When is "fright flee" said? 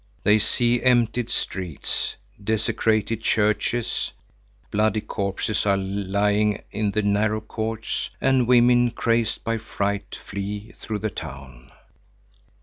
9.59-10.73